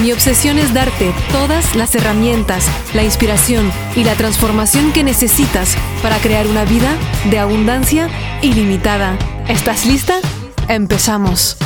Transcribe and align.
Mi 0.00 0.12
obsesión 0.12 0.58
es 0.58 0.72
darte 0.72 1.12
todas 1.30 1.76
las 1.76 1.94
herramientas, 1.94 2.66
la 2.94 3.04
inspiración 3.04 3.70
y 3.94 4.02
la 4.02 4.14
transformación 4.14 4.94
que 4.94 5.04
necesitas 5.04 5.76
para 6.02 6.16
crear 6.20 6.46
una 6.46 6.64
vida 6.64 6.96
de 7.30 7.38
abundancia 7.38 8.08
ilimitada. 8.40 9.18
¿Estás 9.46 9.84
lista? 9.84 10.14
Empezamos. 10.70 11.58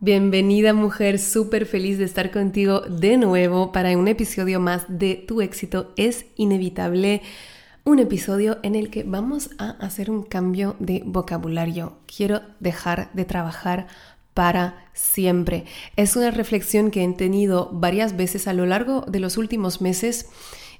Bienvenida 0.00 0.74
mujer, 0.74 1.18
súper 1.18 1.64
feliz 1.64 1.96
de 1.96 2.04
estar 2.04 2.30
contigo 2.30 2.80
de 2.80 3.16
nuevo 3.16 3.72
para 3.72 3.96
un 3.96 4.06
episodio 4.06 4.60
más 4.60 4.84
de 4.88 5.14
Tu 5.14 5.40
éxito 5.40 5.94
es 5.96 6.26
inevitable 6.36 7.22
un 7.84 7.98
episodio 7.98 8.58
en 8.62 8.74
el 8.74 8.90
que 8.90 9.04
vamos 9.04 9.50
a 9.58 9.70
hacer 9.70 10.10
un 10.10 10.22
cambio 10.22 10.76
de 10.78 11.02
vocabulario. 11.04 11.94
Quiero 12.06 12.42
dejar 12.60 13.10
de 13.14 13.24
trabajar 13.24 13.86
para 14.34 14.86
siempre. 14.92 15.64
Es 15.96 16.16
una 16.16 16.30
reflexión 16.30 16.90
que 16.90 17.02
he 17.02 17.12
tenido 17.12 17.70
varias 17.72 18.16
veces 18.16 18.46
a 18.48 18.52
lo 18.52 18.66
largo 18.66 19.02
de 19.02 19.20
los 19.20 19.36
últimos 19.38 19.80
meses 19.80 20.28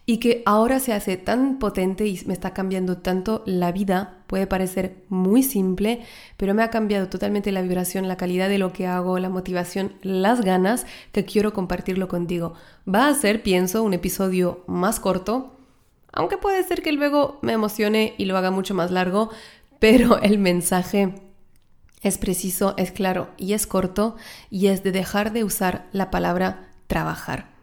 y 0.07 0.19
que 0.19 0.43
ahora 0.47 0.81
se 0.81 0.93
hace 0.93 1.17
tan 1.17 1.59
potente 1.59 2.07
y 2.07 2.21
me 2.27 2.33
está 2.33 2.53
cambiando 2.53 2.99
tanto 2.99 3.43
la 3.47 3.73
vida. 3.73 4.19
Puede 4.27 4.47
parecer 4.47 5.05
muy 5.09 5.43
simple, 5.43 6.01
pero 6.37 6.55
me 6.55 6.63
ha 6.63 6.71
cambiado 6.71 7.09
totalmente 7.09 7.53
la 7.53 7.63
vibración, 7.63 8.09
la 8.09 8.17
calidad 8.17 8.49
de 8.49 8.59
lo 8.59 8.73
que 8.73 8.87
hago, 8.87 9.19
la 9.19 9.29
motivación, 9.29 9.93
las 10.03 10.41
ganas 10.43 10.87
que 11.13 11.25
quiero 11.25 11.53
compartirlo 11.53 12.09
contigo. 12.09 12.55
Va 12.93 13.09
a 13.09 13.15
ser, 13.15 13.43
pienso, 13.43 13.83
un 13.83 13.95
episodio 13.95 14.65
más 14.67 15.01
corto 15.01 15.60
aunque 16.13 16.39
puede 16.39 16.63
ser 16.65 16.83
que 16.83 16.93
luego 16.93 17.39
me 17.43 17.53
emocione 17.53 18.15
y 18.19 18.25
lo 18.25 18.37
haga 18.37 18.51
mucho 18.51 18.75
más 18.75 18.91
largo, 18.91 19.31
pero 19.79 20.19
el 20.23 20.39
mensaje 20.39 21.15
es 22.03 22.19
preciso, 22.19 22.75
es 22.77 22.93
claro 22.93 23.31
y 23.37 23.53
es 23.53 23.67
corto 23.67 24.17
y 24.51 24.69
es 24.69 24.83
de 24.83 24.93
dejar 24.93 25.33
de 25.33 25.45
usar 25.45 25.89
la 25.93 26.11
palabra 26.11 26.71
trabajar. 26.87 27.60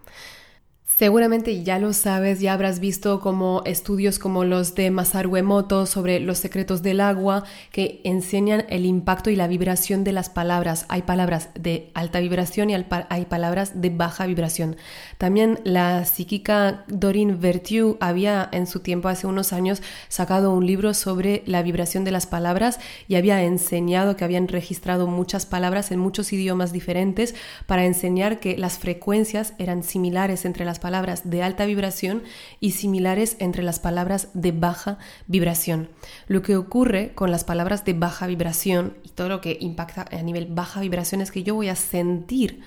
Seguramente 0.99 1.61
ya 1.63 1.77
lo 1.77 1.93
sabes, 1.93 2.39
ya 2.39 2.53
habrás 2.53 2.79
visto 2.79 3.19
como 3.19 3.61
estudios 3.65 4.17
como 4.17 4.45
los 4.45 4.73
de 4.73 4.89
Masaru 4.89 5.37
Emoto 5.37 5.85
sobre 5.85 6.19
los 6.19 6.39
secretos 6.39 6.81
del 6.81 7.01
agua 7.01 7.43
que 7.71 8.01
enseñan 8.03 8.65
el 8.69 8.83
impacto 8.83 9.29
y 9.29 9.35
la 9.35 9.45
vibración 9.45 10.03
de 10.03 10.11
las 10.11 10.31
palabras. 10.31 10.87
Hay 10.89 11.03
palabras 11.03 11.49
de 11.53 11.91
alta 11.93 12.19
vibración 12.19 12.71
y 12.71 12.73
hay 12.73 13.25
palabras 13.25 13.79
de 13.79 13.91
baja 13.91 14.25
vibración. 14.25 14.75
También 15.19 15.59
la 15.65 16.03
psíquica 16.03 16.83
Doreen 16.87 17.39
Vertue 17.39 17.95
había 17.99 18.49
en 18.51 18.65
su 18.65 18.79
tiempo, 18.79 19.07
hace 19.07 19.27
unos 19.27 19.53
años, 19.53 19.83
sacado 20.07 20.51
un 20.51 20.65
libro 20.65 20.95
sobre 20.95 21.43
la 21.45 21.61
vibración 21.61 22.05
de 22.05 22.11
las 22.11 22.25
palabras 22.25 22.79
y 23.07 23.17
había 23.17 23.43
enseñado 23.43 24.15
que 24.15 24.23
habían 24.23 24.47
registrado 24.47 25.05
muchas 25.05 25.45
palabras 25.45 25.91
en 25.91 25.99
muchos 25.99 26.33
idiomas 26.33 26.73
diferentes 26.73 27.35
para 27.67 27.85
enseñar 27.85 28.39
que 28.39 28.57
las 28.57 28.79
frecuencias 28.79 29.53
eran 29.59 29.83
similares 29.83 30.43
entre 30.43 30.65
las 30.65 30.79
palabras 30.79 30.86
palabras 30.87 31.29
de 31.29 31.43
alta 31.43 31.65
vibración 31.65 32.23
y 32.61 32.71
similares 32.71 33.35
entre 33.39 33.61
las 33.61 33.77
palabras 33.77 34.29
de 34.33 34.53
baja 34.53 34.99
vibración. 35.27 35.89
Lo 36.29 36.41
que 36.41 36.55
ocurre 36.55 37.11
con 37.13 37.29
las 37.29 37.43
palabras 37.43 37.83
de 37.83 37.91
baja 37.91 38.25
vibración 38.25 38.93
y 39.03 39.09
todo 39.09 39.27
lo 39.27 39.41
que 39.41 39.57
impacta 39.59 40.05
a 40.09 40.21
nivel 40.21 40.45
baja 40.45 40.79
vibración 40.79 41.19
es 41.19 41.29
que 41.29 41.43
yo 41.43 41.55
voy 41.55 41.67
a 41.67 41.75
sentir 41.75 42.61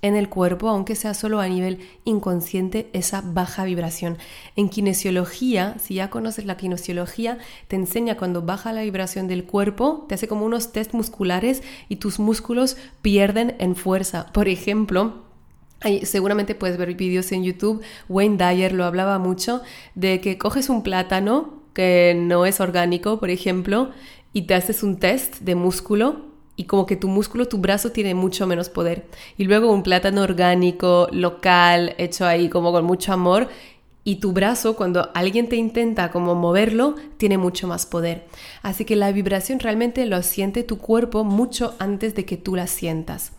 en 0.00 0.16
el 0.16 0.30
cuerpo, 0.30 0.70
aunque 0.70 0.94
sea 0.94 1.12
solo 1.12 1.38
a 1.38 1.48
nivel 1.48 1.80
inconsciente, 2.06 2.88
esa 2.94 3.20
baja 3.20 3.64
vibración. 3.64 4.16
En 4.56 4.70
kinesiología, 4.70 5.76
si 5.78 5.96
ya 5.96 6.08
conoces 6.08 6.46
la 6.46 6.56
kinesiología, 6.56 7.36
te 7.68 7.76
enseña 7.76 8.16
cuando 8.16 8.40
baja 8.40 8.72
la 8.72 8.84
vibración 8.84 9.28
del 9.28 9.44
cuerpo, 9.44 10.06
te 10.08 10.14
hace 10.14 10.28
como 10.28 10.46
unos 10.46 10.72
test 10.72 10.94
musculares 10.94 11.62
y 11.90 11.96
tus 11.96 12.18
músculos 12.20 12.78
pierden 13.02 13.54
en 13.58 13.76
fuerza. 13.76 14.28
Por 14.32 14.48
ejemplo, 14.48 15.25
seguramente 16.02 16.54
puedes 16.54 16.76
ver 16.76 16.94
vídeos 16.94 17.32
en 17.32 17.44
YouTube. 17.44 17.82
Wayne 18.08 18.36
Dyer 18.36 18.72
lo 18.72 18.84
hablaba 18.84 19.18
mucho 19.18 19.62
de 19.94 20.20
que 20.20 20.38
coges 20.38 20.68
un 20.68 20.82
plátano 20.82 21.62
que 21.74 22.14
no 22.16 22.46
es 22.46 22.60
orgánico, 22.60 23.20
por 23.20 23.30
ejemplo, 23.30 23.90
y 24.32 24.42
te 24.42 24.54
haces 24.54 24.82
un 24.82 24.98
test 24.98 25.40
de 25.40 25.54
músculo 25.54 26.36
y 26.56 26.64
como 26.64 26.86
que 26.86 26.96
tu 26.96 27.08
músculo, 27.08 27.46
tu 27.46 27.58
brazo 27.58 27.92
tiene 27.92 28.14
mucho 28.14 28.46
menos 28.46 28.70
poder. 28.70 29.06
Y 29.36 29.44
luego 29.44 29.70
un 29.70 29.82
plátano 29.82 30.22
orgánico, 30.22 31.06
local, 31.12 31.94
hecho 31.98 32.24
ahí 32.24 32.48
como 32.48 32.72
con 32.72 32.84
mucho 32.84 33.12
amor. 33.12 33.48
Y 34.04 34.16
tu 34.16 34.32
brazo, 34.32 34.76
cuando 34.76 35.10
alguien 35.14 35.48
te 35.48 35.56
intenta 35.56 36.10
como 36.10 36.34
moverlo, 36.34 36.94
tiene 37.18 37.36
mucho 37.36 37.66
más 37.66 37.84
poder. 37.84 38.26
Así 38.62 38.84
que 38.84 38.96
la 38.96 39.12
vibración 39.12 39.60
realmente 39.60 40.06
lo 40.06 40.22
siente 40.22 40.62
tu 40.62 40.78
cuerpo 40.78 41.24
mucho 41.24 41.74
antes 41.78 42.14
de 42.14 42.24
que 42.24 42.38
tú 42.38 42.56
la 42.56 42.68
sientas. 42.68 43.32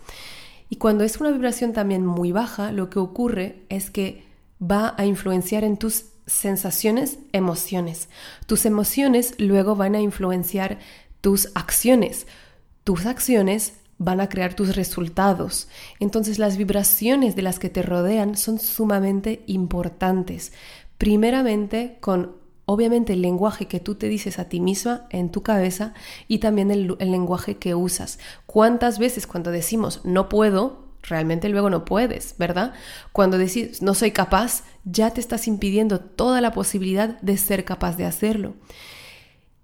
Y 0.69 0.77
cuando 0.77 1.03
es 1.03 1.17
una 1.17 1.31
vibración 1.31 1.73
también 1.73 2.05
muy 2.05 2.31
baja, 2.31 2.71
lo 2.71 2.89
que 2.89 2.99
ocurre 2.99 3.63
es 3.69 3.89
que 3.89 4.23
va 4.61 4.95
a 4.97 5.05
influenciar 5.05 5.63
en 5.63 5.77
tus 5.77 6.05
sensaciones, 6.25 7.19
emociones. 7.31 8.09
Tus 8.45 8.65
emociones 8.65 9.33
luego 9.37 9.75
van 9.75 9.95
a 9.95 10.01
influenciar 10.01 10.79
tus 11.21 11.49
acciones. 11.55 12.27
Tus 12.83 13.05
acciones 13.05 13.73
van 13.97 14.19
a 14.19 14.29
crear 14.29 14.53
tus 14.53 14.75
resultados. 14.75 15.67
Entonces 15.99 16.37
las 16.37 16.57
vibraciones 16.57 17.35
de 17.35 17.41
las 17.41 17.59
que 17.59 17.69
te 17.69 17.81
rodean 17.81 18.37
son 18.37 18.59
sumamente 18.59 19.43
importantes. 19.47 20.51
Primeramente 20.97 21.97
con 21.99 22.35
obviamente 22.67 23.13
el 23.13 23.21
lenguaje 23.21 23.65
que 23.65 23.79
tú 23.79 23.95
te 23.95 24.09
dices 24.09 24.39
a 24.39 24.49
ti 24.49 24.59
misma 24.59 25.07
en 25.09 25.31
tu 25.31 25.41
cabeza 25.41 25.93
y 26.27 26.39
también 26.39 26.69
el, 26.69 26.97
lenguaje 26.99 27.57
que 27.57 27.73
usas. 27.73 28.19
¿Cuántas 28.45 28.99
veces 28.99 29.25
cuando 29.25 29.51
decimos 29.51 30.01
no 30.03 30.27
puedo, 30.27 30.85
realmente 31.01 31.47
luego 31.47 31.69
no 31.69 31.85
puedes, 31.85 32.35
¿verdad? 32.37 32.73
Cuando 33.13 33.37
decís 33.37 33.81
no 33.81 33.93
soy 33.93 34.11
capaz, 34.11 34.63
ya 34.83 35.11
te 35.11 35.21
estás 35.21 35.47
impidiendo 35.47 36.01
toda 36.01 36.41
la 36.41 36.51
posibilidad 36.51 37.19
de 37.21 37.37
ser 37.37 37.63
capaz 37.63 37.95
de 37.95 38.05
hacerlo. 38.05 38.53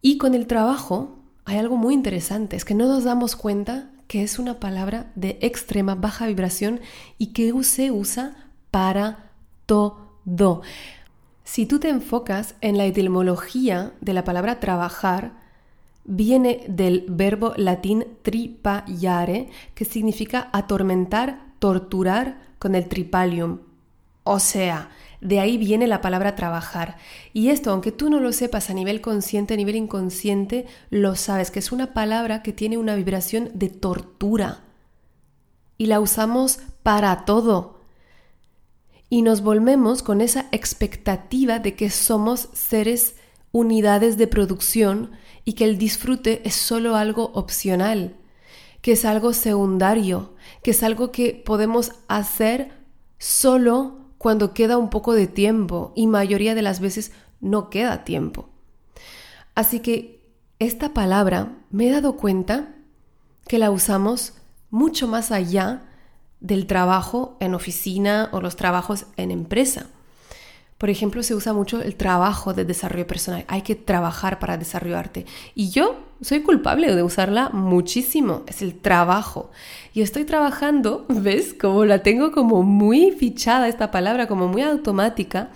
Y 0.01 0.17
con 0.17 0.33
el 0.33 0.47
trabajo 0.47 1.19
hay 1.43 1.57
algo 1.57 1.75
muy 1.75 1.93
interesante, 1.93 2.55
es 2.55 2.63
que 2.63 2.73
no 2.73 2.87
nos 2.87 3.03
damos 3.03 3.35
cuenta 3.35 3.91
que 4.07 4.23
es 4.23 4.39
una 4.39 4.61
palabra 4.61 5.11
de 5.15 5.39
extrema 5.41 5.95
baja 5.95 6.25
vibración 6.25 6.79
y 7.17 7.33
que 7.33 7.53
se 7.63 7.91
usa 7.91 8.49
para 8.71 9.31
todo. 9.65 10.61
Si 11.43 11.65
tú 11.65 11.79
te 11.79 11.89
enfocas 11.89 12.55
en 12.61 12.77
la 12.77 12.85
etimología 12.85 13.93
de 14.01 14.13
la 14.13 14.23
palabra 14.23 14.59
trabajar, 14.59 15.33
viene 16.05 16.63
del 16.67 17.05
verbo 17.09 17.53
latín 17.57 18.05
tripayare, 18.21 19.49
que 19.75 19.85
significa 19.85 20.49
atormentar, 20.53 21.53
torturar 21.59 22.39
con 22.59 22.75
el 22.75 22.87
tripalium. 22.87 23.59
O 24.23 24.39
sea, 24.39 24.89
de 25.19 25.39
ahí 25.39 25.57
viene 25.57 25.87
la 25.87 26.01
palabra 26.01 26.35
trabajar. 26.35 26.97
Y 27.33 27.49
esto, 27.49 27.71
aunque 27.71 27.91
tú 27.91 28.09
no 28.09 28.19
lo 28.19 28.31
sepas 28.31 28.69
a 28.69 28.73
nivel 28.73 29.01
consciente, 29.01 29.53
a 29.53 29.57
nivel 29.57 29.75
inconsciente, 29.75 30.65
lo 30.89 31.15
sabes, 31.15 31.51
que 31.51 31.59
es 31.59 31.71
una 31.71 31.93
palabra 31.93 32.41
que 32.41 32.53
tiene 32.53 32.77
una 32.77 32.95
vibración 32.95 33.51
de 33.53 33.69
tortura. 33.69 34.61
Y 35.77 35.87
la 35.87 35.99
usamos 35.99 36.59
para 36.83 37.25
todo 37.25 37.72
y 39.13 39.21
nos 39.21 39.43
volvemos 39.43 40.01
con 40.01 40.21
esa 40.21 40.47
expectativa 40.51 41.59
de 41.59 41.75
que 41.75 41.91
somos 41.91 42.49
seres 42.53 43.13
unidades 43.51 44.17
de 44.17 44.25
producción 44.25 45.11
y 45.45 45.53
que 45.53 45.65
el 45.65 45.77
disfrute 45.77 46.41
es 46.45 46.55
solo 46.55 46.95
algo 46.95 47.29
opcional, 47.35 48.15
que 48.81 48.93
es 48.93 49.05
algo 49.05 49.33
secundario, 49.33 50.33
que 50.63 50.71
es 50.71 50.81
algo 50.81 51.11
que 51.11 51.39
podemos 51.45 51.91
hacer 52.07 52.71
solo 53.19 53.99
cuando 54.17 54.51
queda 54.55 54.79
un 54.79 54.89
poco 54.89 55.13
de 55.13 55.27
tiempo 55.27 55.93
y 55.95 56.07
mayoría 56.07 56.55
de 56.55 56.63
las 56.63 56.79
veces 56.79 57.11
no 57.39 57.69
queda 57.69 58.05
tiempo. 58.05 58.49
Así 59.53 59.79
que 59.79 60.23
esta 60.57 60.95
palabra 60.95 61.55
me 61.69 61.87
he 61.87 61.91
dado 61.91 62.17
cuenta 62.17 62.73
que 63.47 63.59
la 63.59 63.69
usamos 63.69 64.33
mucho 64.71 65.07
más 65.07 65.31
allá 65.31 65.83
del 66.43 66.67
trabajo 66.67 67.35
en 67.39 67.55
oficina 67.55 68.29
o 68.31 68.41
los 68.41 68.55
trabajos 68.55 69.05
en 69.17 69.31
empresa. 69.31 69.87
Por 70.77 70.89
ejemplo, 70.89 71.23
se 71.23 71.33
usa 71.33 71.53
mucho 71.53 71.81
el 71.81 71.95
trabajo 71.95 72.53
de 72.53 72.65
desarrollo 72.65 73.07
personal. 73.07 73.45
Hay 73.47 73.61
que 73.61 73.75
trabajar 73.75 74.37
para 74.37 74.57
desarrollarte. 74.57 75.25
Y 75.55 75.69
yo 75.69 75.95
soy 76.21 76.41
culpable 76.41 76.93
de 76.93 77.01
usarla 77.01 77.49
muchísimo, 77.51 78.43
es 78.47 78.61
el 78.61 78.75
trabajo. 78.75 79.49
Y 79.93 80.01
estoy 80.01 80.25
trabajando, 80.25 81.05
¿ves? 81.09 81.53
Como 81.53 81.85
la 81.85 81.99
tengo 81.99 82.33
como 82.33 82.63
muy 82.63 83.11
fichada 83.11 83.69
esta 83.69 83.91
palabra, 83.91 84.27
como 84.27 84.49
muy 84.49 84.61
automática. 84.61 85.51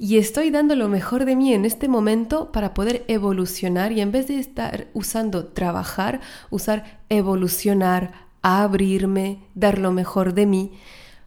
Y 0.00 0.18
estoy 0.18 0.50
dando 0.50 0.74
lo 0.74 0.88
mejor 0.88 1.26
de 1.26 1.36
mí 1.36 1.54
en 1.54 1.64
este 1.64 1.86
momento 1.86 2.50
para 2.50 2.74
poder 2.74 3.04
evolucionar 3.06 3.92
y 3.92 4.00
en 4.00 4.10
vez 4.10 4.26
de 4.26 4.40
estar 4.40 4.88
usando 4.94 5.46
trabajar, 5.46 6.20
usar 6.50 7.00
evolucionar, 7.08 8.25
abrirme, 8.46 9.38
dar 9.54 9.78
lo 9.78 9.90
mejor 9.90 10.34
de 10.34 10.46
mí. 10.46 10.72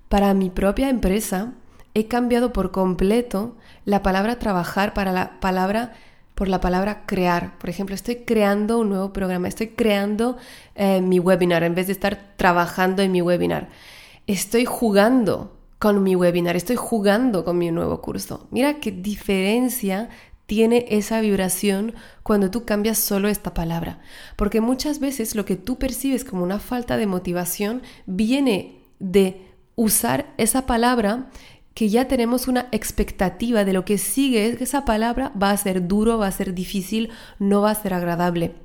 Para 0.07 0.33
mi 0.33 0.49
propia 0.49 0.89
empresa 0.89 1.53
he 1.93 2.07
cambiado 2.07 2.53
por 2.53 2.71
completo 2.71 3.55
la 3.85 4.01
palabra 4.01 4.39
trabajar 4.39 4.93
para 4.93 5.11
la 5.11 5.39
palabra 5.39 5.93
por 6.33 6.47
la 6.47 6.61
palabra 6.61 7.05
crear. 7.05 7.57
Por 7.59 7.69
ejemplo, 7.69 7.93
estoy 7.93 8.23
creando 8.23 8.79
un 8.79 8.87
nuevo 8.87 9.11
programa, 9.11 9.49
estoy 9.49 9.67
creando 9.67 10.37
eh, 10.75 11.01
mi 11.01 11.19
webinar 11.19 11.63
en 11.63 11.75
vez 11.75 11.87
de 11.87 11.93
estar 11.93 12.33
trabajando 12.37 13.01
en 13.01 13.11
mi 13.11 13.21
webinar. 13.21 13.67
Estoy 14.25 14.63
jugando 14.63 15.57
con 15.79 16.01
mi 16.01 16.15
webinar, 16.15 16.55
estoy 16.55 16.77
jugando 16.77 17.43
con 17.43 17.57
mi 17.57 17.71
nuevo 17.71 18.01
curso. 18.01 18.47
Mira 18.51 18.75
qué 18.75 18.91
diferencia 18.91 20.07
tiene 20.49 20.87
esa 20.89 21.21
vibración 21.21 21.93
cuando 22.23 22.49
tú 22.49 22.65
cambias 22.65 22.97
solo 22.97 23.27
esta 23.27 23.53
palabra. 23.53 23.99
Porque 24.35 24.61
muchas 24.61 24.99
veces 24.99 25.35
lo 25.35 25.45
que 25.45 25.55
tú 25.55 25.77
percibes 25.77 26.25
como 26.25 26.41
una 26.41 26.57
falta 26.57 26.97
de 26.97 27.05
motivación 27.05 27.83
viene 28.07 28.81
de 28.97 29.45
usar 29.75 30.33
esa 30.37 30.65
palabra 30.65 31.29
que 31.75 31.87
ya 31.87 32.07
tenemos 32.07 32.47
una 32.47 32.67
expectativa 32.71 33.63
de 33.63 33.73
lo 33.73 33.85
que 33.85 33.99
sigue, 33.99 34.57
que 34.57 34.63
esa 34.63 34.85
palabra 34.85 35.31
va 35.39 35.51
a 35.51 35.57
ser 35.57 35.87
duro, 35.87 36.17
va 36.17 36.25
a 36.25 36.31
ser 36.31 36.55
difícil, 36.55 37.11
no 37.37 37.61
va 37.61 37.69
a 37.69 37.75
ser 37.75 37.93
agradable. 37.93 38.55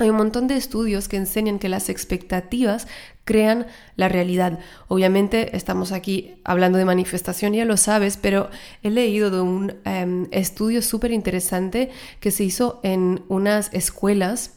Hay 0.00 0.10
un 0.10 0.16
montón 0.16 0.46
de 0.46 0.56
estudios 0.56 1.08
que 1.08 1.16
enseñan 1.16 1.58
que 1.58 1.68
las 1.68 1.88
expectativas 1.88 2.86
crean 3.24 3.66
la 3.96 4.08
realidad. 4.08 4.58
Obviamente 4.88 5.56
estamos 5.56 5.92
aquí 5.92 6.34
hablando 6.44 6.78
de 6.78 6.84
manifestación, 6.84 7.52
ya 7.52 7.64
lo 7.64 7.76
sabes, 7.76 8.16
pero 8.16 8.50
he 8.82 8.90
leído 8.90 9.30
de 9.30 9.40
un 9.40 9.74
em, 9.84 10.26
estudio 10.30 10.82
súper 10.82 11.12
interesante 11.12 11.90
que 12.18 12.30
se 12.30 12.44
hizo 12.44 12.80
en 12.82 13.22
unas 13.28 13.72
escuelas, 13.72 14.54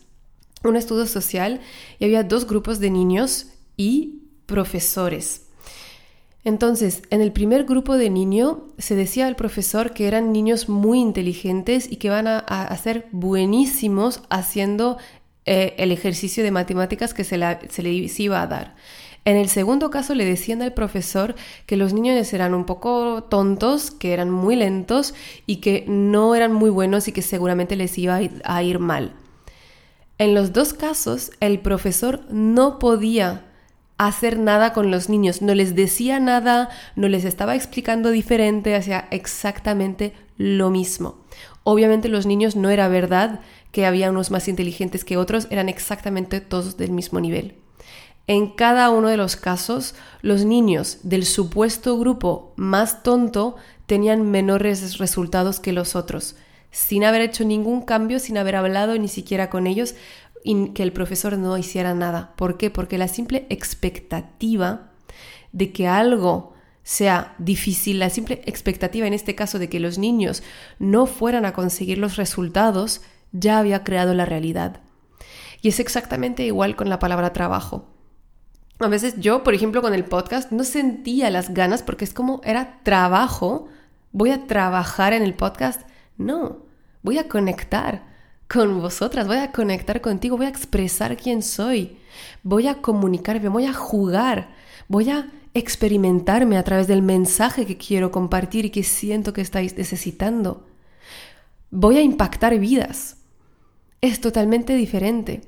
un 0.64 0.76
estudio 0.76 1.06
social, 1.06 1.62
y 2.00 2.06
había 2.06 2.24
dos 2.24 2.48
grupos 2.48 2.80
de 2.80 2.90
niños 2.90 3.48
y 3.78 4.24
profesores. 4.46 5.44
Entonces, 6.46 7.04
en 7.10 7.22
el 7.22 7.32
primer 7.32 7.64
grupo 7.64 7.96
de 7.96 8.10
niños 8.10 8.58
se 8.78 8.96
decía 8.96 9.28
al 9.28 9.38
profesor 9.38 9.94
que 9.94 10.08
eran 10.08 10.34
niños 10.34 10.68
muy 10.68 11.00
inteligentes 11.00 11.90
y 11.90 11.98
que 11.98 12.10
van 12.10 12.28
a, 12.28 12.40
a 12.40 12.78
ser 12.78 13.08
buenísimos 13.12 14.22
haciendo 14.30 14.98
eh, 15.46 15.76
el 15.78 15.92
ejercicio 15.92 16.44
de 16.44 16.52
matemáticas 16.52 17.14
que 17.14 17.24
se, 17.24 17.40
se 17.70 17.84
les 17.84 18.20
iba 18.20 18.42
a 18.42 18.48
dar. 18.48 18.76
En 19.26 19.38
el 19.38 19.48
segundo 19.48 19.90
caso 19.90 20.16
le 20.16 20.26
decían 20.26 20.62
al 20.62 20.74
profesor 20.74 21.36
que 21.66 21.78
los 21.78 21.94
niños 21.94 22.34
eran 22.34 22.54
un 22.54 22.66
poco 22.66 23.24
tontos, 23.24 23.92
que 23.92 24.12
eran 24.12 24.30
muy 24.30 24.56
lentos 24.56 25.14
y 25.46 25.58
que 25.58 25.86
no 25.88 26.36
eran 26.36 26.54
muy 26.54 26.70
buenos 26.70 27.08
y 27.08 27.14
que 27.14 27.22
seguramente 27.22 27.78
les 27.78 27.98
iba 27.98 28.20
a 28.44 28.64
ir 28.64 28.80
mal. 28.80 29.14
En 30.18 30.36
los 30.36 30.54
dos 30.54 30.74
casos 30.74 31.32
el 31.40 31.60
profesor 31.60 32.22
no 32.30 32.80
podía 32.80 33.46
hacer 33.98 34.38
nada 34.38 34.74
con 34.74 34.92
los 34.92 35.08
niños, 35.08 35.42
no 35.42 35.56
les 35.56 35.76
decía 35.76 36.20
nada, 36.20 36.70
no 36.96 37.08
les 37.08 37.26
estaba 37.26 37.56
explicando 37.56 38.10
diferente, 38.10 38.76
hacía 38.76 39.08
exactamente 39.12 40.14
lo 40.38 40.70
mismo. 40.70 41.24
Obviamente 41.64 42.10
los 42.10 42.26
niños 42.26 42.56
no 42.56 42.70
era 42.70 42.88
verdad 42.88 43.40
que 43.72 43.86
había 43.86 44.10
unos 44.10 44.32
más 44.32 44.48
inteligentes 44.48 45.04
que 45.04 45.18
otros, 45.18 45.48
eran 45.50 45.70
exactamente 45.70 46.42
todos 46.42 46.78
del 46.78 46.92
mismo 46.92 47.20
nivel. 47.20 47.56
En 48.28 48.48
cada 48.48 48.90
uno 48.90 49.10
de 49.10 49.18
los 49.18 49.36
casos, 49.36 49.96
los 50.22 50.46
niños 50.46 51.00
del 51.04 51.26
supuesto 51.26 51.98
grupo 51.98 52.54
más 52.56 53.04
tonto 53.04 53.58
tenían 53.86 54.30
menores 54.30 54.98
resultados 54.98 55.60
que 55.60 55.74
los 55.74 55.96
otros, 55.96 56.36
sin 56.72 57.04
haber 57.04 57.22
hecho 57.22 57.44
ningún 57.44 57.82
cambio, 57.82 58.20
sin 58.20 58.38
haber 58.38 58.56
hablado 58.56 58.98
ni 58.98 59.08
siquiera 59.08 59.50
con 59.50 59.68
ellos 59.68 59.96
y 60.44 60.70
que 60.70 60.84
el 60.84 60.94
profesor 60.94 61.38
no 61.38 61.58
hiciera 61.58 61.94
nada. 61.94 62.34
¿Por 62.38 62.58
qué? 62.58 62.70
Porque 62.70 62.98
la 62.98 63.08
simple 63.08 63.46
expectativa 63.50 64.92
de 65.52 65.72
que 65.72 65.88
algo 65.88 66.53
sea 66.84 67.36
difícil, 67.38 68.00
la 68.00 68.10
simple 68.10 68.42
expectativa 68.46 69.08
en 69.08 69.14
este 69.14 69.36
caso 69.36 69.58
de 69.58 69.70
que 69.70 69.80
los 69.80 69.98
niños 69.98 70.44
no 70.80 71.06
fueran 71.06 71.46
a 71.46 71.54
conseguir 71.54 71.98
los 71.98 72.18
resultados, 72.18 73.02
ya 73.32 73.58
había 73.58 73.84
creado 73.84 74.14
la 74.14 74.26
realidad. 74.26 74.82
Y 75.62 75.70
es 75.70 75.80
exactamente 75.80 76.46
igual 76.46 76.76
con 76.76 76.90
la 76.90 77.00
palabra 77.00 77.34
trabajo. 77.34 77.88
A 78.80 78.88
veces 78.88 79.16
yo, 79.18 79.44
por 79.44 79.54
ejemplo, 79.54 79.82
con 79.82 79.94
el 79.94 80.04
podcast 80.04 80.52
no 80.52 80.66
sentía 80.66 81.30
las 81.30 81.54
ganas 81.54 81.84
porque 81.84 82.04
es 82.04 82.14
como 82.14 82.42
era 82.44 82.82
trabajo. 82.84 83.70
Voy 84.12 84.32
a 84.32 84.46
trabajar 84.46 85.14
en 85.14 85.24
el 85.24 85.36
podcast. 85.36 85.82
No, 86.18 86.66
voy 87.02 87.18
a 87.18 87.30
conectar 87.30 88.12
con 88.54 88.82
vosotras, 88.82 89.26
voy 89.26 89.38
a 89.38 89.52
conectar 89.52 90.02
contigo, 90.02 90.38
voy 90.38 90.46
a 90.48 90.50
expresar 90.50 91.18
quién 91.18 91.42
soy, 91.42 91.98
voy 92.44 92.68
a 92.68 92.82
comunicarme, 92.82 93.50
voy 93.50 93.66
a 93.66 93.74
jugar, 93.74 94.53
voy 94.88 95.10
a 95.10 95.30
experimentarme 95.54 96.58
a 96.58 96.64
través 96.64 96.88
del 96.88 97.02
mensaje 97.02 97.66
que 97.66 97.78
quiero 97.78 98.12
compartir 98.12 98.66
y 98.66 98.70
que 98.70 98.84
siento 98.84 99.34
que 99.34 99.42
estáis 99.42 99.78
necesitando. 99.78 100.66
Voy 101.70 101.98
a 101.98 102.02
impactar 102.02 102.58
vidas 102.60 103.18
es 104.04 104.20
totalmente 104.20 104.76
diferente. 104.76 105.40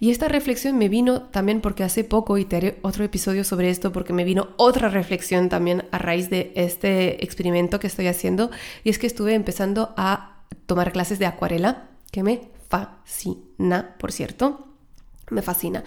Y 0.00 0.10
esta 0.10 0.26
reflexión 0.26 0.76
me 0.76 0.88
vino 0.88 1.22
también 1.22 1.60
porque 1.60 1.84
hace 1.84 2.02
poco, 2.02 2.36
y 2.36 2.44
te 2.44 2.56
haré 2.56 2.78
otro 2.82 3.04
episodio 3.04 3.44
sobre 3.44 3.70
esto, 3.70 3.92
porque 3.92 4.12
me 4.12 4.24
vino 4.24 4.48
otra 4.56 4.88
reflexión 4.88 5.48
también 5.48 5.84
a 5.92 5.98
raíz 5.98 6.30
de 6.30 6.52
este 6.56 7.24
experimento 7.24 7.78
que 7.78 7.86
estoy 7.86 8.08
haciendo, 8.08 8.50
y 8.82 8.90
es 8.90 8.98
que 8.98 9.06
estuve 9.06 9.34
empezando 9.34 9.94
a 9.96 10.42
tomar 10.66 10.90
clases 10.90 11.20
de 11.20 11.26
acuarela, 11.26 11.90
que 12.10 12.24
me 12.24 12.40
fascina, 12.68 13.94
por 14.00 14.10
cierto, 14.10 14.66
me 15.30 15.42
fascina. 15.42 15.84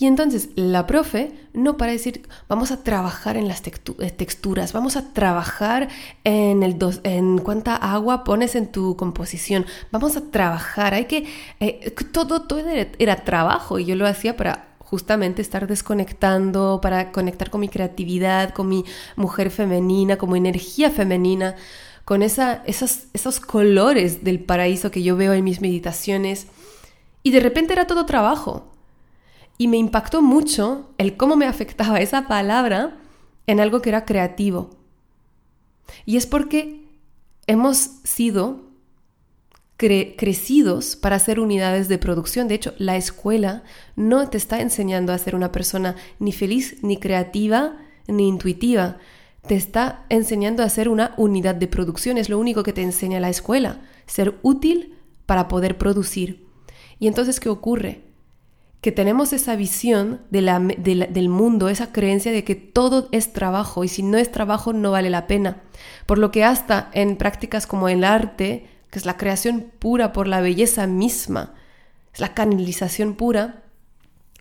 Y 0.00 0.06
entonces 0.06 0.50
la 0.54 0.86
profe 0.86 1.32
no 1.52 1.76
para 1.76 1.90
decir, 1.90 2.22
vamos 2.48 2.70
a 2.70 2.84
trabajar 2.84 3.36
en 3.36 3.48
las 3.48 3.60
eh, 3.66 4.10
texturas, 4.12 4.72
vamos 4.72 4.96
a 4.96 5.12
trabajar 5.12 5.88
en, 6.22 6.62
el 6.62 6.76
en 7.02 7.38
cuánta 7.38 7.74
agua 7.74 8.22
pones 8.22 8.54
en 8.54 8.70
tu 8.70 8.96
composición, 8.96 9.66
vamos 9.90 10.16
a 10.16 10.30
trabajar, 10.30 10.94
hay 10.94 11.06
que, 11.06 11.26
eh, 11.58 11.92
todo, 12.12 12.42
todo 12.42 12.60
era, 12.98 13.24
trabajo 13.24 13.80
y 13.80 13.86
yo 13.86 13.96
lo 13.96 14.06
hacía 14.06 14.36
para 14.36 14.68
justamente 14.78 15.42
estar 15.42 15.66
desconectando, 15.66 16.78
para 16.80 17.10
conectar 17.10 17.50
con 17.50 17.60
mi 17.60 17.68
creatividad, 17.68 18.54
con 18.54 18.68
mi 18.68 18.84
mujer 19.16 19.50
femenina, 19.50 20.16
con 20.16 20.30
mi 20.30 20.38
energía 20.38 20.90
femenina, 20.92 21.56
con 22.04 22.22
esa, 22.22 22.62
esos, 22.66 23.08
esos 23.14 23.40
colores 23.40 24.22
del 24.22 24.38
paraíso 24.38 24.92
que 24.92 25.02
yo 25.02 25.16
veo 25.16 25.32
en 25.32 25.42
mis 25.42 25.60
meditaciones. 25.60 26.46
Y 27.24 27.32
de 27.32 27.40
repente 27.40 27.72
era 27.72 27.88
todo 27.88 28.06
trabajo. 28.06 28.77
Y 29.58 29.68
me 29.68 29.76
impactó 29.76 30.22
mucho 30.22 30.90
el 30.96 31.16
cómo 31.16 31.36
me 31.36 31.46
afectaba 31.46 32.00
esa 32.00 32.26
palabra 32.26 32.96
en 33.46 33.60
algo 33.60 33.82
que 33.82 33.90
era 33.90 34.04
creativo. 34.04 34.70
Y 36.06 36.16
es 36.16 36.26
porque 36.26 36.86
hemos 37.46 37.76
sido 38.04 38.68
crecidos 39.78 40.96
para 40.96 41.18
ser 41.18 41.38
unidades 41.38 41.88
de 41.88 41.98
producción. 41.98 42.48
De 42.48 42.56
hecho, 42.56 42.74
la 42.78 42.96
escuela 42.96 43.62
no 43.94 44.28
te 44.28 44.36
está 44.36 44.60
enseñando 44.60 45.12
a 45.12 45.18
ser 45.18 45.36
una 45.36 45.52
persona 45.52 45.94
ni 46.18 46.32
feliz, 46.32 46.78
ni 46.82 46.96
creativa, 46.96 47.76
ni 48.08 48.28
intuitiva. 48.28 48.98
Te 49.46 49.54
está 49.54 50.04
enseñando 50.08 50.64
a 50.64 50.68
ser 50.68 50.88
una 50.88 51.14
unidad 51.16 51.54
de 51.54 51.68
producción. 51.68 52.18
Es 52.18 52.28
lo 52.28 52.40
único 52.40 52.64
que 52.64 52.72
te 52.72 52.82
enseña 52.82 53.20
la 53.20 53.30
escuela. 53.30 53.80
Ser 54.06 54.34
útil 54.42 54.96
para 55.26 55.46
poder 55.46 55.78
producir. 55.78 56.44
Y 56.98 57.06
entonces, 57.06 57.38
¿qué 57.38 57.48
ocurre? 57.48 58.07
Que 58.80 58.92
tenemos 58.92 59.32
esa 59.32 59.56
visión 59.56 60.20
del 60.30 61.28
mundo, 61.28 61.68
esa 61.68 61.92
creencia 61.92 62.30
de 62.30 62.44
que 62.44 62.54
todo 62.54 63.08
es 63.10 63.32
trabajo 63.32 63.82
y 63.82 63.88
si 63.88 64.02
no 64.02 64.18
es 64.18 64.30
trabajo 64.30 64.72
no 64.72 64.92
vale 64.92 65.10
la 65.10 65.26
pena. 65.26 65.62
Por 66.06 66.18
lo 66.18 66.30
que 66.30 66.44
hasta 66.44 66.88
en 66.92 67.16
prácticas 67.16 67.66
como 67.66 67.88
el 67.88 68.04
arte, 68.04 68.68
que 68.90 68.98
es 68.98 69.06
la 69.06 69.16
creación 69.16 69.72
pura 69.78 70.12
por 70.12 70.28
la 70.28 70.40
belleza 70.40 70.86
misma, 70.86 71.54
es 72.14 72.20
la 72.20 72.34
canalización 72.34 73.14
pura, 73.14 73.64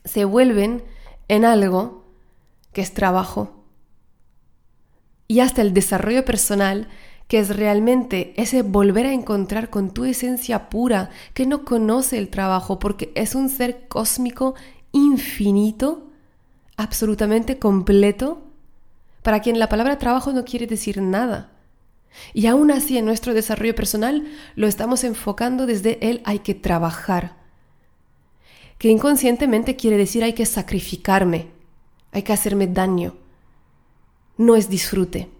se 0.06 0.24
vuelven 0.24 0.84
en 1.27 1.44
algo 1.44 2.06
que 2.74 2.82
es 2.82 2.94
trabajo. 2.94 3.63
Y 5.27 5.39
hasta 5.39 5.62
el 5.62 5.74
desarrollo 5.74 6.24
personal 6.25 6.88
que 7.28 7.40
es 7.40 7.56
realmente 7.56 8.34
ese 8.38 8.62
volver 8.62 9.06
a 9.06 9.14
encontrar 9.14 9.70
con 9.70 9.92
tu 9.92 10.06
esencia 10.06 10.70
pura, 10.70 11.10
que 11.34 11.46
no 11.46 11.66
conoce 11.66 12.18
el 12.18 12.30
trabajo 12.30 12.80
porque 12.80 13.12
es 13.16 13.36
un 13.36 13.50
ser 13.50 13.88
cósmico 13.88 14.56
infinito, 14.94 16.08
absolutamente 16.78 17.60
completo, 17.60 18.44
para 19.24 19.42
quien 19.42 19.60
la 19.60 19.68
palabra 19.68 19.98
trabajo 19.98 20.32
no 20.32 20.46
quiere 20.46 20.68
decir 20.68 21.02
nada. 21.02 21.52
Y 22.34 22.48
aún 22.48 22.72
así 22.72 22.98
en 22.98 23.06
nuestro 23.06 23.34
desarrollo 23.34 23.76
personal 23.76 24.26
lo 24.56 24.68
estamos 24.68 25.04
enfocando 25.04 25.66
desde 25.66 26.10
el 26.10 26.22
hay 26.24 26.40
que 26.40 26.56
trabajar, 26.56 27.36
que 28.78 28.90
inconscientemente 28.90 29.76
quiere 29.76 29.98
decir 29.98 30.24
hay 30.24 30.34
que 30.34 30.46
sacrificarme, 30.46 31.48
hay 32.12 32.24
que 32.24 32.34
hacerme 32.34 32.68
daño. 32.68 33.16
No 34.38 34.56
es 34.56 34.70
disfrute. 34.70 35.37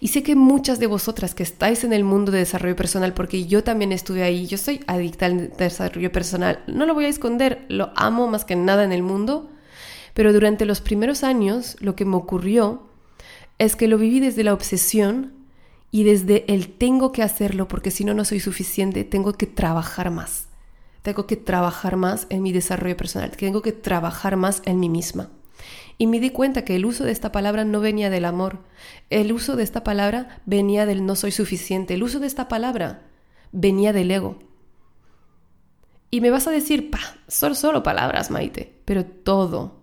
Y 0.00 0.08
sé 0.08 0.22
que 0.22 0.34
muchas 0.34 0.78
de 0.78 0.86
vosotras 0.86 1.34
que 1.34 1.42
estáis 1.42 1.84
en 1.84 1.92
el 1.92 2.04
mundo 2.04 2.32
de 2.32 2.38
desarrollo 2.38 2.76
personal, 2.76 3.14
porque 3.14 3.46
yo 3.46 3.62
también 3.62 3.92
estuve 3.92 4.22
ahí, 4.22 4.46
yo 4.46 4.58
soy 4.58 4.80
adicta 4.86 5.26
al 5.26 5.50
desarrollo 5.56 6.10
personal, 6.10 6.62
no 6.66 6.86
lo 6.86 6.94
voy 6.94 7.04
a 7.04 7.08
esconder, 7.08 7.64
lo 7.68 7.92
amo 7.96 8.26
más 8.26 8.44
que 8.44 8.56
nada 8.56 8.84
en 8.84 8.92
el 8.92 9.02
mundo, 9.02 9.50
pero 10.14 10.32
durante 10.32 10.64
los 10.64 10.80
primeros 10.80 11.22
años 11.22 11.76
lo 11.80 11.94
que 11.94 12.04
me 12.04 12.16
ocurrió 12.16 12.88
es 13.58 13.76
que 13.76 13.88
lo 13.88 13.98
viví 13.98 14.20
desde 14.20 14.44
la 14.44 14.54
obsesión 14.54 15.34
y 15.90 16.04
desde 16.04 16.52
el 16.52 16.68
tengo 16.72 17.12
que 17.12 17.22
hacerlo 17.22 17.68
porque 17.68 17.90
si 17.90 18.04
no 18.04 18.14
no 18.14 18.24
soy 18.24 18.40
suficiente, 18.40 19.04
tengo 19.04 19.34
que 19.34 19.46
trabajar 19.46 20.10
más. 20.10 20.46
Tengo 21.02 21.26
que 21.26 21.36
trabajar 21.36 21.96
más 21.96 22.26
en 22.28 22.42
mi 22.42 22.52
desarrollo 22.52 22.96
personal, 22.96 23.30
tengo 23.30 23.62
que 23.62 23.72
trabajar 23.72 24.36
más 24.36 24.62
en 24.66 24.80
mí 24.80 24.88
misma. 24.88 25.30
Y 26.00 26.06
me 26.06 26.18
di 26.18 26.30
cuenta 26.30 26.64
que 26.64 26.76
el 26.76 26.86
uso 26.86 27.04
de 27.04 27.12
esta 27.12 27.30
palabra 27.30 27.66
no 27.66 27.78
venía 27.78 28.08
del 28.08 28.24
amor, 28.24 28.60
el 29.10 29.32
uso 29.32 29.54
de 29.54 29.62
esta 29.62 29.84
palabra 29.84 30.40
venía 30.46 30.86
del 30.86 31.04
no 31.04 31.14
soy 31.14 31.30
suficiente, 31.30 31.92
el 31.92 32.02
uso 32.02 32.20
de 32.20 32.26
esta 32.26 32.48
palabra 32.48 33.02
venía 33.52 33.92
del 33.92 34.10
ego. 34.10 34.38
Y 36.10 36.22
me 36.22 36.30
vas 36.30 36.46
a 36.46 36.52
decir, 36.52 36.90
pa, 36.90 37.00
son 37.28 37.54
solo 37.54 37.82
palabras, 37.82 38.30
Maite, 38.30 38.80
pero 38.86 39.04
todo 39.04 39.82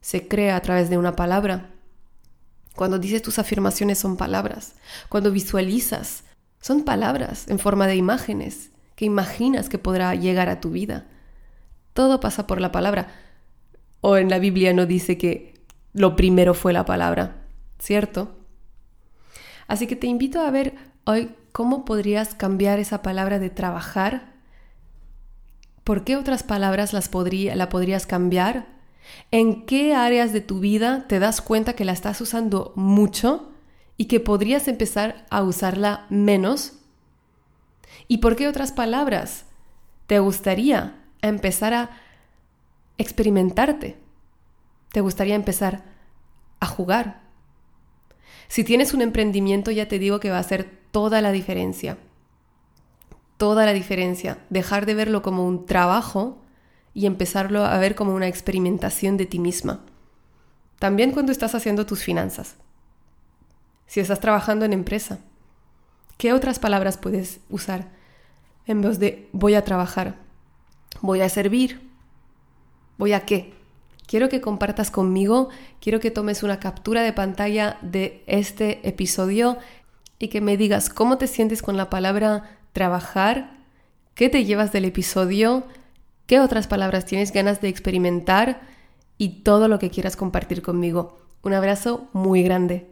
se 0.00 0.28
crea 0.28 0.54
a 0.54 0.60
través 0.60 0.88
de 0.88 0.98
una 0.98 1.16
palabra. 1.16 1.72
Cuando 2.76 3.00
dices 3.00 3.20
tus 3.20 3.40
afirmaciones 3.40 3.98
son 3.98 4.16
palabras. 4.16 4.76
Cuando 5.08 5.32
visualizas 5.32 6.22
son 6.60 6.84
palabras 6.84 7.48
en 7.48 7.58
forma 7.58 7.88
de 7.88 7.96
imágenes 7.96 8.70
que 8.94 9.04
imaginas 9.04 9.68
que 9.68 9.78
podrá 9.78 10.14
llegar 10.14 10.48
a 10.48 10.60
tu 10.60 10.70
vida. 10.70 11.06
Todo 11.92 12.20
pasa 12.20 12.46
por 12.46 12.60
la 12.60 12.70
palabra. 12.70 13.08
O 14.06 14.18
en 14.18 14.28
la 14.28 14.38
Biblia 14.38 14.74
no 14.74 14.84
dice 14.84 15.16
que 15.16 15.54
lo 15.94 16.14
primero 16.14 16.52
fue 16.52 16.74
la 16.74 16.84
palabra, 16.84 17.46
¿cierto? 17.78 18.36
Así 19.66 19.86
que 19.86 19.96
te 19.96 20.06
invito 20.06 20.42
a 20.42 20.50
ver 20.50 20.74
hoy 21.04 21.30
cómo 21.52 21.86
podrías 21.86 22.34
cambiar 22.34 22.78
esa 22.78 23.00
palabra 23.00 23.38
de 23.38 23.48
trabajar. 23.48 24.34
¿Por 25.84 26.04
qué 26.04 26.18
otras 26.18 26.42
palabras 26.42 26.92
las 26.92 27.08
podría, 27.08 27.56
la 27.56 27.70
podrías 27.70 28.06
cambiar? 28.06 28.66
¿En 29.30 29.64
qué 29.64 29.94
áreas 29.94 30.34
de 30.34 30.42
tu 30.42 30.60
vida 30.60 31.06
te 31.08 31.18
das 31.18 31.40
cuenta 31.40 31.72
que 31.72 31.86
la 31.86 31.92
estás 31.92 32.20
usando 32.20 32.74
mucho 32.76 33.52
y 33.96 34.04
que 34.04 34.20
podrías 34.20 34.68
empezar 34.68 35.24
a 35.30 35.42
usarla 35.42 36.04
menos? 36.10 36.74
¿Y 38.06 38.18
por 38.18 38.36
qué 38.36 38.48
otras 38.48 38.70
palabras 38.70 39.46
te 40.08 40.18
gustaría 40.18 41.00
empezar 41.22 41.72
a 41.72 42.03
experimentarte? 42.98 43.98
¿Te 44.92 45.00
gustaría 45.00 45.34
empezar 45.34 45.84
a 46.60 46.66
jugar? 46.66 47.22
Si 48.48 48.64
tienes 48.64 48.94
un 48.94 49.02
emprendimiento 49.02 49.70
ya 49.70 49.88
te 49.88 49.98
digo 49.98 50.20
que 50.20 50.30
va 50.30 50.36
a 50.36 50.40
hacer 50.40 50.78
toda 50.90 51.20
la 51.20 51.32
diferencia. 51.32 51.98
Toda 53.36 53.66
la 53.66 53.72
diferencia. 53.72 54.38
Dejar 54.50 54.86
de 54.86 54.94
verlo 54.94 55.22
como 55.22 55.46
un 55.46 55.66
trabajo 55.66 56.38
y 56.92 57.06
empezarlo 57.06 57.64
a 57.64 57.76
ver 57.78 57.94
como 57.94 58.14
una 58.14 58.28
experimentación 58.28 59.16
de 59.16 59.26
ti 59.26 59.38
misma. 59.38 59.80
También 60.78 61.10
cuando 61.10 61.32
estás 61.32 61.54
haciendo 61.54 61.86
tus 61.86 62.02
finanzas. 62.02 62.56
Si 63.86 64.00
estás 64.00 64.20
trabajando 64.20 64.64
en 64.64 64.72
empresa, 64.72 65.18
¿qué 66.16 66.32
otras 66.32 66.58
palabras 66.58 66.96
puedes 66.96 67.40
usar 67.50 67.90
en 68.66 68.80
vez 68.80 68.98
de 68.98 69.28
voy 69.32 69.54
a 69.54 69.64
trabajar? 69.64 70.16
Voy 71.00 71.20
a 71.20 71.28
servir. 71.28 71.90
¿Voy 72.98 73.12
a 73.12 73.20
qué? 73.20 73.52
Quiero 74.06 74.28
que 74.28 74.40
compartas 74.40 74.90
conmigo, 74.90 75.48
quiero 75.80 76.00
que 76.00 76.10
tomes 76.10 76.42
una 76.42 76.60
captura 76.60 77.02
de 77.02 77.12
pantalla 77.12 77.78
de 77.80 78.22
este 78.26 78.86
episodio 78.86 79.56
y 80.18 80.28
que 80.28 80.40
me 80.40 80.56
digas 80.56 80.90
cómo 80.90 81.18
te 81.18 81.26
sientes 81.26 81.62
con 81.62 81.76
la 81.76 81.90
palabra 81.90 82.58
trabajar, 82.72 83.58
qué 84.14 84.28
te 84.28 84.44
llevas 84.44 84.72
del 84.72 84.84
episodio, 84.84 85.64
qué 86.26 86.40
otras 86.40 86.66
palabras 86.66 87.06
tienes 87.06 87.32
ganas 87.32 87.60
de 87.60 87.68
experimentar 87.68 88.62
y 89.16 89.42
todo 89.42 89.68
lo 89.68 89.78
que 89.78 89.90
quieras 89.90 90.16
compartir 90.16 90.62
conmigo. 90.62 91.18
Un 91.42 91.54
abrazo 91.54 92.08
muy 92.12 92.42
grande. 92.42 92.90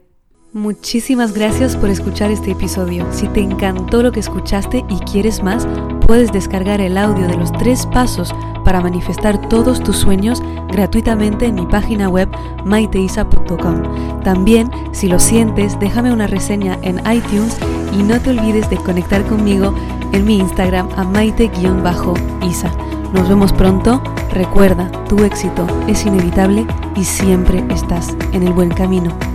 Muchísimas 0.51 1.33
gracias 1.33 1.75
por 1.75 1.89
escuchar 1.89 2.29
este 2.29 2.51
episodio. 2.51 3.11
Si 3.11 3.27
te 3.29 3.39
encantó 3.39 4.03
lo 4.03 4.11
que 4.11 4.19
escuchaste 4.19 4.83
y 4.87 4.99
quieres 4.99 5.41
más, 5.41 5.67
puedes 6.07 6.31
descargar 6.31 6.81
el 6.81 6.97
audio 6.97 7.27
de 7.27 7.37
los 7.37 7.51
tres 7.51 7.85
pasos 7.87 8.33
para 8.63 8.81
manifestar 8.81 9.37
todos 9.49 9.81
tus 9.81 9.97
sueños 9.97 10.41
gratuitamente 10.69 11.45
en 11.45 11.55
mi 11.55 11.65
página 11.65 12.09
web 12.09 12.29
maiteisa.com. 12.65 14.21
También, 14.23 14.71
si 14.91 15.07
lo 15.07 15.19
sientes, 15.19 15.79
déjame 15.79 16.11
una 16.11 16.27
reseña 16.27 16.77
en 16.81 16.99
iTunes 17.11 17.57
y 17.97 18.03
no 18.03 18.19
te 18.19 18.31
olvides 18.31 18.69
de 18.69 18.77
conectar 18.77 19.23
conmigo 19.25 19.73
en 20.11 20.25
mi 20.25 20.37
Instagram 20.37 20.89
a 20.95 21.03
maite-isa. 21.03 22.71
Nos 23.13 23.29
vemos 23.29 23.53
pronto. 23.53 24.01
Recuerda, 24.31 24.89
tu 25.07 25.23
éxito 25.23 25.67
es 25.87 26.05
inevitable 26.05 26.65
y 26.95 27.03
siempre 27.03 27.63
estás 27.69 28.15
en 28.31 28.43
el 28.43 28.53
buen 28.53 28.69
camino. 28.69 29.32